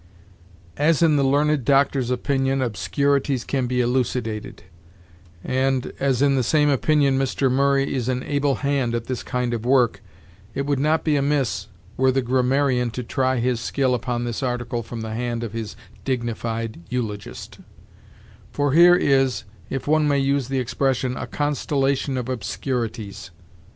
"As 0.77 1.03
in 1.03 1.15
the 1.15 1.23
learned 1.23 1.63
Doctor's 1.63 2.09
opinion 2.09 2.59
obscurities 2.59 3.43
can 3.43 3.67
be 3.67 3.81
elucidated, 3.81 4.63
and 5.43 5.93
as 5.99 6.23
in 6.23 6.33
the 6.35 6.41
same 6.41 6.69
opinion 6.69 7.19
Mr. 7.19 7.51
Murray 7.51 7.93
is 7.93 8.09
an 8.09 8.23
able 8.23 8.55
hand 8.65 8.95
at 8.95 9.05
this 9.05 9.21
kind 9.21 9.53
of 9.53 9.63
work, 9.63 10.01
it 10.55 10.65
would 10.65 10.79
not 10.79 11.03
be 11.03 11.17
amiss 11.17 11.67
were 11.97 12.11
the 12.11 12.23
grammarian 12.23 12.89
to 12.89 13.03
try 13.03 13.37
his 13.37 13.59
skill 13.59 13.93
upon 13.93 14.23
this 14.23 14.41
article 14.41 14.81
from 14.81 15.01
the 15.01 15.13
hand 15.13 15.43
of 15.43 15.53
his 15.53 15.75
dignified 16.03 16.79
eulogist; 16.89 17.59
for 18.51 18.71
here 18.71 18.95
is, 18.95 19.43
if 19.69 19.87
one 19.87 20.07
may 20.07 20.17
use 20.17 20.47
the 20.47 20.57
expression, 20.57 21.15
a 21.15 21.27
constellation 21.27 22.17
of 22.17 22.27
obscurities. 22.27 23.29